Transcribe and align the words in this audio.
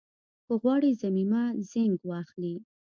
که 0.45 0.53
غواړئ 0.61 0.91
ضمیمه 1.01 1.43
زېنک 1.69 2.01
واخلئ 2.07 2.55